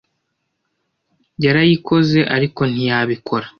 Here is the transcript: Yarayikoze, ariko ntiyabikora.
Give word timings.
Yarayikoze, 1.43 2.19
ariko 2.35 2.61
ntiyabikora. 2.71 3.45